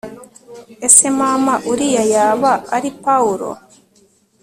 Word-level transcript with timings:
Ese 0.87 1.07
mama 1.19 1.53
uriya 1.71 2.03
yaba 2.13 2.51
ari 2.75 2.89
Pawulo 3.03 3.49